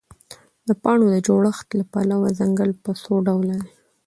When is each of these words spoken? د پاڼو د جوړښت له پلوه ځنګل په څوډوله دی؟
د 0.67 0.69
پاڼو 0.81 1.07
د 1.15 1.17
جوړښت 1.27 1.67
له 1.79 1.83
پلوه 1.91 2.29
ځنګل 2.39 2.69
په 2.83 2.91
څوډوله 3.01 3.55
دی؟ 3.63 3.71